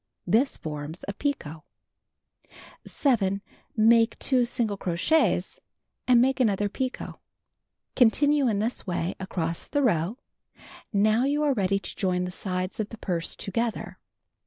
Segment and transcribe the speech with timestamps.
[0.25, 1.61] This forms a picot.
[2.85, 3.43] 7.
[3.77, 5.59] Make 2 single crochets,
[6.07, 7.17] and make another picot.
[7.95, 10.17] Continue in this way across the row.
[10.91, 13.99] Now you are ready to join the sides of the purse together.